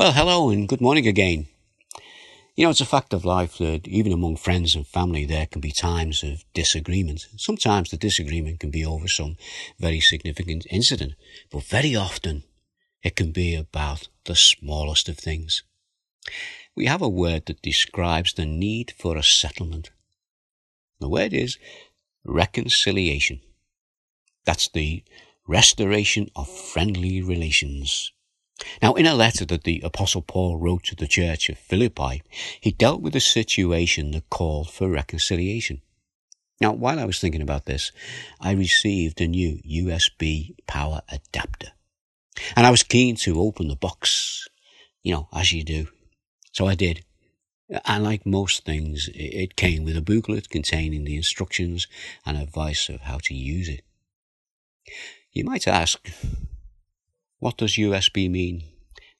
Well, 0.00 0.12
hello 0.12 0.48
and 0.48 0.66
good 0.66 0.80
morning 0.80 1.06
again. 1.06 1.48
You 2.56 2.64
know, 2.64 2.70
it's 2.70 2.80
a 2.80 2.86
fact 2.86 3.12
of 3.12 3.26
life 3.26 3.58
that 3.58 3.86
even 3.86 4.12
among 4.12 4.36
friends 4.36 4.74
and 4.74 4.86
family, 4.86 5.26
there 5.26 5.44
can 5.44 5.60
be 5.60 5.72
times 5.72 6.22
of 6.22 6.42
disagreement. 6.54 7.28
Sometimes 7.36 7.90
the 7.90 7.98
disagreement 7.98 8.60
can 8.60 8.70
be 8.70 8.82
over 8.82 9.06
some 9.08 9.36
very 9.78 10.00
significant 10.00 10.66
incident, 10.70 11.16
but 11.52 11.64
very 11.64 11.94
often 11.94 12.44
it 13.02 13.14
can 13.14 13.30
be 13.30 13.54
about 13.54 14.08
the 14.24 14.34
smallest 14.34 15.10
of 15.10 15.18
things. 15.18 15.64
We 16.74 16.86
have 16.86 17.02
a 17.02 17.06
word 17.06 17.44
that 17.44 17.60
describes 17.60 18.32
the 18.32 18.46
need 18.46 18.94
for 18.98 19.18
a 19.18 19.22
settlement. 19.22 19.90
The 20.98 21.10
word 21.10 21.34
is 21.34 21.58
reconciliation. 22.24 23.42
That's 24.46 24.70
the 24.70 25.04
restoration 25.46 26.30
of 26.34 26.48
friendly 26.48 27.20
relations. 27.20 28.12
Now, 28.82 28.94
in 28.94 29.06
a 29.06 29.14
letter 29.14 29.44
that 29.46 29.64
the 29.64 29.80
Apostle 29.82 30.22
Paul 30.22 30.58
wrote 30.58 30.84
to 30.84 30.96
the 30.96 31.06
church 31.06 31.48
of 31.48 31.58
Philippi, 31.58 32.22
he 32.60 32.72
dealt 32.72 33.00
with 33.00 33.16
a 33.16 33.20
situation 33.20 34.10
that 34.12 34.30
called 34.30 34.70
for 34.70 34.88
reconciliation. 34.88 35.80
Now, 36.60 36.72
while 36.72 36.98
I 36.98 37.06
was 37.06 37.18
thinking 37.18 37.40
about 37.40 37.64
this, 37.64 37.90
I 38.40 38.52
received 38.52 39.20
a 39.20 39.26
new 39.26 39.60
USB 39.66 40.54
power 40.66 41.00
adapter. 41.08 41.68
And 42.54 42.66
I 42.66 42.70
was 42.70 42.82
keen 42.82 43.16
to 43.16 43.40
open 43.40 43.68
the 43.68 43.76
box, 43.76 44.46
you 45.02 45.12
know, 45.12 45.28
as 45.32 45.52
you 45.52 45.64
do. 45.64 45.88
So 46.52 46.66
I 46.66 46.74
did. 46.74 47.04
And 47.86 48.04
like 48.04 48.26
most 48.26 48.64
things, 48.64 49.08
it 49.14 49.56
came 49.56 49.84
with 49.84 49.96
a 49.96 50.02
booklet 50.02 50.50
containing 50.50 51.04
the 51.04 51.16
instructions 51.16 51.86
and 52.26 52.36
advice 52.36 52.88
of 52.88 53.02
how 53.02 53.18
to 53.24 53.34
use 53.34 53.68
it. 53.68 53.82
You 55.32 55.44
might 55.44 55.68
ask, 55.68 56.10
what 57.40 57.56
does 57.56 57.72
USB 57.72 58.30
mean? 58.30 58.62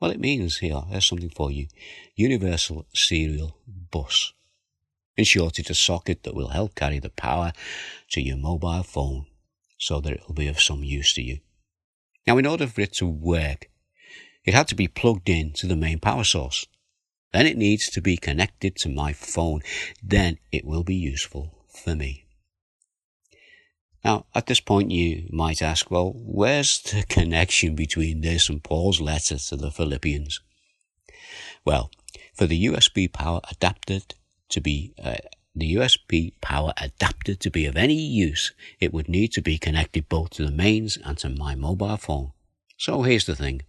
Well, 0.00 0.10
it 0.10 0.20
means 0.20 0.58
here, 0.58 0.82
there's 0.90 1.06
something 1.06 1.30
for 1.30 1.50
you 1.50 1.68
Universal 2.14 2.86
Serial 2.94 3.56
Bus. 3.66 4.32
In 5.16 5.24
short, 5.24 5.58
it's 5.58 5.70
a 5.70 5.74
socket 5.74 6.22
that 6.24 6.34
will 6.34 6.48
help 6.48 6.74
carry 6.74 6.98
the 6.98 7.10
power 7.10 7.52
to 8.10 8.20
your 8.20 8.36
mobile 8.36 8.82
phone 8.82 9.26
so 9.78 10.00
that 10.00 10.12
it 10.12 10.22
will 10.26 10.34
be 10.34 10.48
of 10.48 10.60
some 10.60 10.82
use 10.82 11.14
to 11.14 11.22
you. 11.22 11.38
Now, 12.26 12.38
in 12.38 12.46
order 12.46 12.66
for 12.66 12.80
it 12.80 12.92
to 12.94 13.06
work, 13.06 13.70
it 14.44 14.54
had 14.54 14.68
to 14.68 14.74
be 14.74 14.88
plugged 14.88 15.28
in 15.28 15.52
to 15.54 15.66
the 15.66 15.76
main 15.76 15.98
power 15.98 16.24
source. 16.24 16.66
Then 17.32 17.46
it 17.46 17.56
needs 17.56 17.90
to 17.90 18.00
be 18.00 18.16
connected 18.16 18.76
to 18.76 18.88
my 18.88 19.12
phone. 19.12 19.60
Then 20.02 20.38
it 20.52 20.64
will 20.64 20.84
be 20.84 20.94
useful 20.94 21.66
for 21.68 21.94
me. 21.94 22.25
Now, 24.06 24.26
at 24.36 24.46
this 24.46 24.60
point, 24.60 24.92
you 24.92 25.26
might 25.32 25.60
ask, 25.60 25.90
well, 25.90 26.12
where's 26.14 26.80
the 26.80 27.02
connection 27.08 27.74
between 27.74 28.20
this 28.20 28.48
and 28.48 28.62
Paul's 28.62 29.00
letter 29.00 29.36
to 29.36 29.56
the 29.56 29.72
Philippians? 29.72 30.38
Well, 31.64 31.90
for 32.32 32.46
the 32.46 32.66
USB 32.66 33.12
power 33.12 33.40
adapter 33.50 33.98
to 34.50 34.60
be 34.60 34.94
uh, 35.02 35.16
the 35.56 35.74
USB 35.74 36.34
power 36.40 36.72
adapter 36.80 37.34
to 37.34 37.50
be 37.50 37.66
of 37.66 37.76
any 37.76 38.00
use, 38.00 38.54
it 38.78 38.94
would 38.94 39.08
need 39.08 39.32
to 39.32 39.42
be 39.42 39.58
connected 39.58 40.08
both 40.08 40.30
to 40.34 40.44
the 40.44 40.52
mains 40.52 40.96
and 41.04 41.18
to 41.18 41.28
my 41.28 41.56
mobile 41.56 41.96
phone. 41.96 42.30
So 42.76 43.02
here's 43.02 43.26
the 43.26 43.34
thing. 43.34 43.62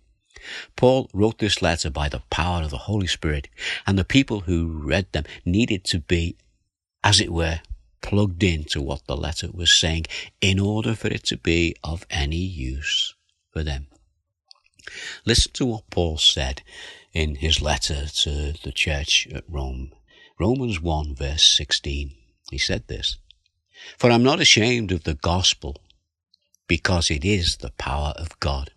Paul 0.75 1.09
wrote 1.15 1.39
this 1.39 1.63
letter 1.63 1.89
by 1.89 2.09
the 2.09 2.21
power 2.29 2.61
of 2.61 2.69
the 2.69 2.85
Holy 2.89 3.07
Spirit, 3.07 3.49
and 3.87 3.97
the 3.97 4.05
people 4.05 4.41
who 4.41 4.67
read 4.67 5.11
them 5.13 5.23
needed 5.45 5.83
to 5.85 5.99
be, 6.01 6.37
as 7.03 7.19
it 7.19 7.33
were, 7.33 7.61
plugged 8.01 8.43
into 8.43 8.81
what 8.81 9.05
the 9.07 9.17
letter 9.17 9.49
was 9.51 9.71
saying 9.71 10.05
in 10.41 10.59
order 10.59 10.95
for 10.95 11.07
it 11.07 11.23
to 11.25 11.37
be 11.37 11.75
of 11.83 12.05
any 12.09 12.37
use 12.37 13.13
for 13.51 13.63
them. 13.63 13.87
Listen 15.25 15.51
to 15.53 15.65
what 15.65 15.89
Paul 15.89 16.17
said 16.17 16.61
in 17.13 17.35
his 17.35 17.61
letter 17.61 18.07
to 18.07 18.53
the 18.63 18.71
church 18.71 19.27
at 19.33 19.43
Rome. 19.49 19.91
Romans 20.39 20.81
1 20.81 21.15
verse 21.15 21.43
16. 21.43 22.13
He 22.51 22.57
said 22.57 22.87
this, 22.87 23.17
For 23.97 24.09
I'm 24.11 24.23
not 24.23 24.39
ashamed 24.39 24.91
of 24.91 25.03
the 25.03 25.15
gospel 25.15 25.75
because 26.67 27.09
it 27.09 27.25
is 27.25 27.57
the 27.57 27.71
power 27.77 28.13
of 28.15 28.39
God. 28.39 28.71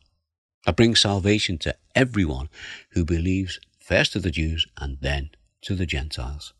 I 0.66 0.72
bring 0.72 0.94
salvation 0.94 1.58
to 1.58 1.76
everyone 1.94 2.48
who 2.92 3.04
believes, 3.04 3.58
first 3.78 4.12
to 4.12 4.18
the 4.20 4.30
Jews 4.30 4.66
and 4.78 4.98
then 5.00 5.30
to 5.62 5.74
the 5.74 5.86
Gentiles. 5.86 6.52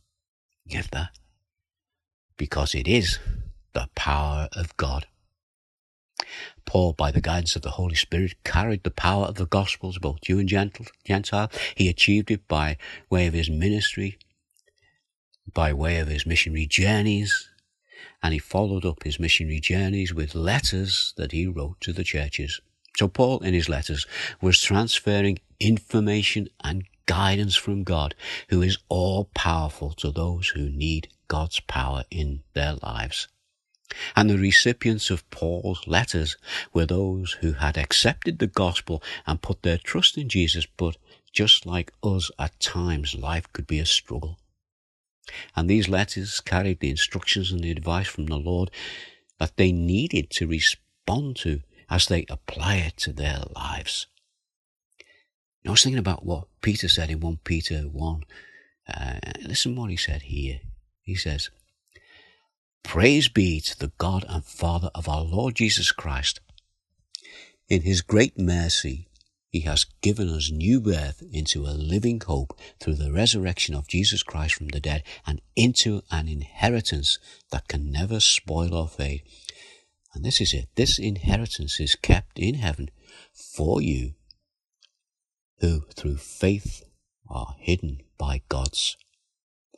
Get 0.69 0.91
that? 0.93 1.11
Because 2.41 2.75
it 2.75 2.89
is 2.89 3.19
the 3.75 3.87
power 3.95 4.49
of 4.53 4.75
God. 4.79 5.07
Paul, 6.65 6.95
by 6.95 7.11
the 7.11 7.21
guidance 7.21 7.55
of 7.55 7.61
the 7.61 7.73
Holy 7.73 7.95
Spirit, 7.95 8.33
carried 8.45 8.83
the 8.83 8.91
power 8.91 9.27
of 9.27 9.35
the 9.35 9.45
gospel 9.45 9.93
to 9.93 10.01
both 10.01 10.23
Jew 10.23 10.39
and 10.39 10.49
Gentile. 11.05 11.51
He 11.75 11.91
achieved 11.91 12.31
it 12.31 12.49
by 12.49 12.79
way 13.11 13.27
of 13.27 13.35
his 13.35 13.51
ministry, 13.51 14.19
by 15.53 15.75
way 15.75 15.99
of 15.99 16.09
his 16.09 16.25
missionary 16.25 16.65
journeys, 16.65 17.51
and 18.23 18.33
he 18.33 18.39
followed 18.39 18.87
up 18.87 19.03
his 19.03 19.21
missionary 19.21 19.61
journeys 19.61 20.15
with 20.15 20.35
letters 20.35 21.13
that 21.19 21.33
he 21.33 21.47
wrote 21.47 21.79
to 21.83 21.93
the 21.93 22.05
churches. 22.05 22.63
So 22.97 23.07
Paul, 23.07 23.41
in 23.41 23.53
his 23.53 23.69
letters, 23.69 24.07
was 24.41 24.63
transferring 24.63 25.41
information 25.61 26.49
and 26.65 26.85
guidance 27.11 27.57
from 27.57 27.83
God, 27.83 28.15
who 28.51 28.63
is 28.63 28.79
all 28.89 29.31
powerful 29.35 29.91
to 29.95 30.13
those 30.13 30.51
who 30.51 30.71
need 30.71 31.09
God's 31.27 31.59
power 31.59 32.05
in 32.09 32.45
their 32.55 32.77
lives. 32.85 33.27
And 34.15 34.31
the 34.31 34.39
recipients 34.39 35.11
of 35.11 35.29
Paul's 35.29 35.89
letters 35.89 36.37
were 36.73 36.87
those 36.87 37.33
who 37.41 37.55
had 37.55 37.77
accepted 37.77 38.39
the 38.39 38.47
gospel 38.47 39.03
and 39.27 39.43
put 39.43 39.65
their 39.65 39.77
trust 39.77 40.17
in 40.19 40.29
Jesus, 40.29 40.67
but 40.77 40.99
just 41.33 41.67
like 41.67 41.93
us, 42.05 42.31
at 42.39 42.61
times 42.61 43.17
life 43.17 43.53
could 43.53 43.67
be 43.67 43.81
a 43.81 43.87
struggle. 43.87 44.39
And 45.57 45.69
these 45.69 45.89
letters 45.89 46.39
carried 46.39 46.79
the 46.79 46.91
instructions 46.91 47.51
and 47.51 47.65
the 47.65 47.73
advice 47.73 48.07
from 48.07 48.27
the 48.27 48.39
Lord 48.39 48.71
that 49.41 49.57
they 49.57 49.73
needed 49.73 50.31
to 50.31 50.47
respond 50.47 51.35
to 51.39 51.63
as 51.89 52.07
they 52.07 52.25
apply 52.29 52.77
it 52.77 52.97
to 52.99 53.13
their 53.13 53.43
lives. 53.57 54.07
I 55.67 55.71
was 55.71 55.83
thinking 55.83 55.99
about 55.99 56.25
what 56.25 56.49
Peter 56.63 56.89
said 56.89 57.11
in 57.11 57.21
1 57.21 57.41
Peter 57.45 57.83
1. 57.83 58.25
Uh, 58.93 59.19
listen 59.43 59.77
what 59.77 59.91
he 59.91 59.97
said 59.97 60.23
here. 60.23 60.61
He 61.03 61.15
says, 61.15 61.51
Praise 62.83 63.29
be 63.29 63.61
to 63.61 63.79
the 63.79 63.93
God 63.99 64.25
and 64.29 64.45
Father 64.45 64.91
of 64.95 65.09
our 65.09 65.23
Lord 65.23 65.55
Jesus 65.55 65.93
Christ. 65.93 66.41
In 67.69 67.83
his 67.83 68.01
great 68.01 68.39
mercy, 68.39 69.09
he 69.51 69.61
has 69.61 69.85
given 70.01 70.29
us 70.29 70.51
new 70.51 70.81
birth 70.81 71.23
into 71.31 71.67
a 71.67 71.77
living 71.77 72.21
hope 72.25 72.59
through 72.81 72.95
the 72.95 73.13
resurrection 73.13 73.75
of 73.75 73.87
Jesus 73.87 74.23
Christ 74.23 74.55
from 74.55 74.69
the 74.69 74.81
dead 74.81 75.03
and 75.27 75.41
into 75.55 76.03
an 76.11 76.27
inheritance 76.27 77.19
that 77.51 77.69
can 77.69 77.93
never 77.93 78.19
spoil 78.19 78.75
or 78.75 78.89
fade. 78.89 79.23
And 80.15 80.25
this 80.25 80.41
is 80.41 80.55
it. 80.55 80.69
This 80.75 80.99
inheritance 80.99 81.79
is 81.81 81.97
kept 81.97 82.39
in 82.39 82.55
heaven 82.55 82.91
for 83.33 83.83
you 83.83 84.15
who 85.61 85.81
through 85.95 86.17
faith 86.17 86.83
are 87.29 87.55
hidden 87.59 88.01
by 88.19 88.43
God's 88.49 88.97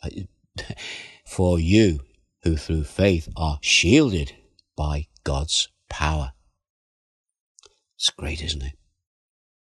for 1.26 1.58
you 1.58 2.00
who 2.42 2.56
through 2.56 2.84
faith 2.84 3.28
are 3.36 3.58
shielded 3.62 4.34
by 4.76 5.06
God's 5.24 5.68
power. 5.88 6.32
It's 7.96 8.10
great, 8.10 8.42
isn't 8.42 8.62
it? 8.62 8.78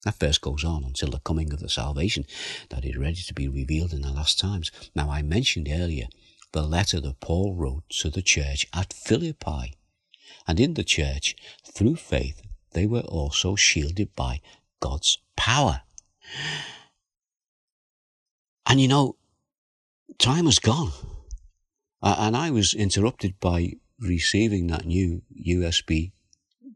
That 0.04 0.18
verse 0.18 0.38
goes 0.38 0.64
on 0.64 0.84
until 0.84 1.10
the 1.10 1.18
coming 1.18 1.52
of 1.52 1.58
the 1.58 1.68
salvation 1.68 2.24
that 2.70 2.84
is 2.84 2.96
ready 2.96 3.22
to 3.26 3.34
be 3.34 3.48
revealed 3.48 3.92
in 3.92 4.02
the 4.02 4.12
last 4.12 4.38
times. 4.38 4.70
Now, 4.94 5.10
I 5.10 5.22
mentioned 5.22 5.68
earlier 5.70 6.06
the 6.52 6.62
letter 6.62 7.00
that 7.00 7.20
Paul 7.20 7.54
wrote 7.54 7.88
to 8.00 8.10
the 8.10 8.22
church 8.22 8.66
at 8.72 8.92
Philippi. 8.92 9.74
And 10.46 10.60
in 10.60 10.74
the 10.74 10.84
church, 10.84 11.34
through 11.64 11.96
faith, 11.96 12.42
they 12.72 12.86
were 12.86 13.00
also 13.00 13.56
shielded 13.56 14.14
by 14.14 14.40
God's 14.80 15.18
power. 15.36 15.82
And 18.66 18.80
you 18.80 18.88
know, 18.88 19.16
time 20.18 20.44
has 20.44 20.58
gone. 20.58 20.92
Uh, 22.02 22.16
and 22.18 22.36
I 22.36 22.50
was 22.50 22.74
interrupted 22.74 23.40
by 23.40 23.72
receiving 23.98 24.68
that 24.68 24.84
new 24.84 25.22
USB 25.34 26.12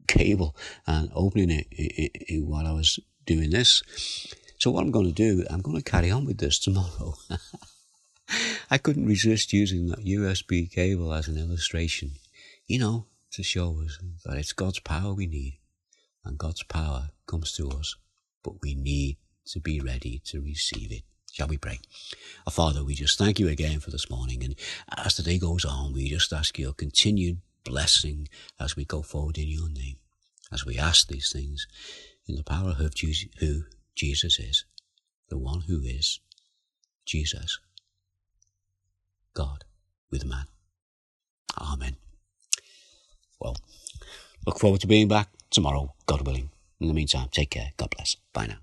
cable 0.07 0.55
and 0.85 1.09
opening 1.13 1.49
it, 1.49 1.67
it, 1.71 2.11
it, 2.13 2.45
while 2.45 2.67
I 2.67 2.73
was 2.73 2.99
doing 3.25 3.51
this. 3.51 3.83
So 4.57 4.71
what 4.71 4.83
I'm 4.83 4.91
going 4.91 5.05
to 5.05 5.11
do, 5.11 5.45
I'm 5.49 5.61
going 5.61 5.77
to 5.77 5.83
carry 5.83 6.11
on 6.11 6.25
with 6.25 6.37
this 6.37 6.59
tomorrow. 6.59 7.15
I 8.71 8.77
couldn't 8.77 9.05
resist 9.05 9.53
using 9.53 9.87
that 9.87 10.05
USB 10.05 10.69
cable 10.71 11.13
as 11.13 11.27
an 11.27 11.37
illustration, 11.37 12.13
you 12.67 12.79
know, 12.79 13.07
to 13.31 13.43
show 13.43 13.81
us 13.83 13.99
that 14.25 14.37
it's 14.37 14.53
God's 14.53 14.79
power 14.79 15.13
we 15.13 15.27
need. 15.27 15.59
And 16.25 16.37
God's 16.37 16.63
power 16.63 17.09
comes 17.27 17.51
to 17.53 17.69
us, 17.69 17.95
but 18.43 18.61
we 18.61 18.75
need 18.75 19.17
to 19.47 19.59
be 19.59 19.79
ready 19.79 20.21
to 20.25 20.41
receive 20.41 20.91
it. 20.91 21.03
Shall 21.31 21.47
we 21.47 21.57
pray? 21.57 21.79
Our 22.45 22.51
Father, 22.51 22.83
we 22.83 22.93
just 22.93 23.17
thank 23.17 23.39
you 23.39 23.47
again 23.47 23.79
for 23.79 23.89
this 23.89 24.09
morning. 24.09 24.43
And 24.43 24.55
as 24.97 25.17
the 25.17 25.23
day 25.23 25.39
goes 25.39 25.65
on, 25.65 25.93
we 25.93 26.09
just 26.09 26.31
ask 26.31 26.59
your 26.59 26.73
continued 26.73 27.41
blessing 27.63 28.27
as 28.59 28.75
we 28.75 28.85
go 28.85 29.01
forward 29.01 29.37
in 29.37 29.47
your 29.47 29.69
name. 29.69 29.97
As 30.51 30.65
we 30.65 30.77
ask 30.77 31.07
these 31.07 31.31
things 31.31 31.65
in 32.27 32.35
the 32.35 32.43
power 32.43 32.75
of 32.79 32.93
Jesus, 32.93 33.29
who 33.39 33.63
Jesus 33.95 34.39
is, 34.39 34.65
the 35.29 35.37
one 35.37 35.61
who 35.61 35.81
is 35.81 36.19
Jesus, 37.05 37.59
God 39.33 39.63
with 40.11 40.25
man. 40.25 40.45
Amen. 41.59 41.97
Well, 43.39 43.55
look 44.45 44.59
forward 44.59 44.81
to 44.81 44.87
being 44.87 45.07
back 45.07 45.29
tomorrow, 45.49 45.93
God 46.05 46.25
willing. 46.25 46.51
In 46.79 46.87
the 46.87 46.93
meantime, 46.93 47.29
take 47.31 47.49
care. 47.49 47.73
God 47.77 47.89
bless. 47.95 48.17
Bye 48.33 48.47
now. 48.47 48.62